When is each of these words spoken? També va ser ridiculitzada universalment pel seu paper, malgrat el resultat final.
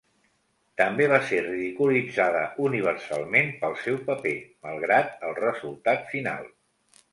També 0.81 1.05
va 1.11 1.19
ser 1.31 1.41
ridiculitzada 1.47 2.41
universalment 2.71 3.53
pel 3.61 3.77
seu 3.83 4.01
paper, 4.09 4.35
malgrat 4.67 5.25
el 5.31 5.39
resultat 5.45 6.13
final. 6.17 6.53